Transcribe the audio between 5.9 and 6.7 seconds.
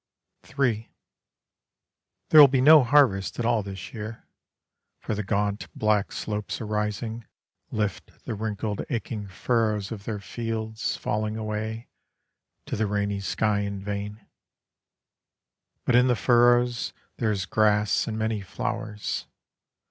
slopes